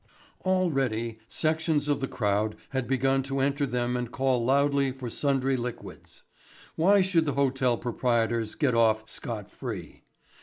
Already 0.45 1.19
sections 1.27 1.87
of 1.87 2.01
the 2.01 2.07
crowd 2.07 2.55
had 2.69 2.87
begun 2.87 3.21
to 3.21 3.39
enter 3.39 3.67
them 3.67 3.95
and 3.95 4.11
call 4.11 4.43
loudly 4.43 4.91
for 4.91 5.11
sundry 5.11 5.55
liquids. 5.55 6.23
Why 6.75 7.03
should 7.03 7.27
the 7.27 7.33
hotel 7.33 7.77
proprietors 7.77 8.55
get 8.55 8.73
off 8.73 9.07
scot 9.11 9.51
free? 9.51 10.01